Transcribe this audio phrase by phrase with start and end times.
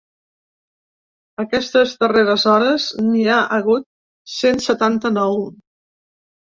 [1.43, 3.89] Aquestes darreres hores n’hi ha hagut
[4.41, 5.41] cent setanta-nou.